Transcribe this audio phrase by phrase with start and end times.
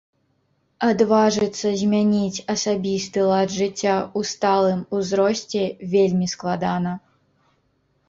[0.87, 5.63] Адважыцца змяніць асабісты лад жыцця ў сталым ўзросце
[5.97, 7.01] вельмі складана.